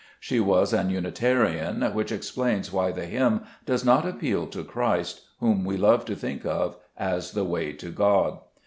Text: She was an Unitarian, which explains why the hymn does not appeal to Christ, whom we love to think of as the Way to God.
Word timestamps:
She 0.19 0.39
was 0.39 0.73
an 0.73 0.89
Unitarian, 0.89 1.83
which 1.93 2.11
explains 2.11 2.73
why 2.73 2.91
the 2.91 3.05
hymn 3.05 3.43
does 3.67 3.85
not 3.85 4.03
appeal 4.03 4.47
to 4.47 4.63
Christ, 4.63 5.21
whom 5.39 5.63
we 5.63 5.77
love 5.77 6.05
to 6.05 6.15
think 6.15 6.43
of 6.43 6.75
as 6.97 7.33
the 7.33 7.43
Way 7.45 7.73
to 7.73 7.91
God. 7.91 8.39